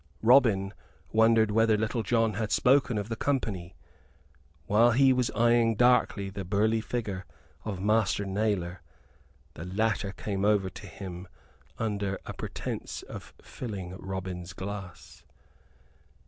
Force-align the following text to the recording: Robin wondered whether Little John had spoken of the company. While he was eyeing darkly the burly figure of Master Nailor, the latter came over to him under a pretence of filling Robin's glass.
Robin 0.23 0.73
wondered 1.11 1.51
whether 1.51 1.77
Little 1.77 2.01
John 2.01 2.33
had 2.33 2.51
spoken 2.51 2.97
of 2.97 3.07
the 3.07 3.15
company. 3.15 3.75
While 4.65 4.93
he 4.93 5.13
was 5.13 5.29
eyeing 5.35 5.75
darkly 5.75 6.31
the 6.31 6.43
burly 6.43 6.81
figure 6.81 7.23
of 7.65 7.79
Master 7.79 8.25
Nailor, 8.25 8.81
the 9.53 9.65
latter 9.65 10.11
came 10.11 10.43
over 10.43 10.71
to 10.71 10.87
him 10.87 11.27
under 11.77 12.17
a 12.25 12.33
pretence 12.33 13.03
of 13.03 13.31
filling 13.43 13.95
Robin's 13.97 14.53
glass. 14.53 15.23